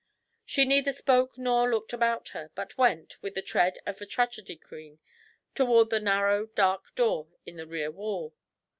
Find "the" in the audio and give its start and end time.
3.35-3.41, 7.57-7.67